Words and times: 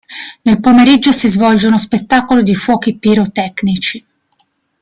Nel 0.41 0.59
pomeriggio 0.59 1.11
si 1.11 1.27
svolge 1.27 1.67
uno 1.67 1.77
spettacolo 1.77 2.41
di 2.41 2.55
fuochi 2.55 2.97
pirotecnici. 2.97 4.03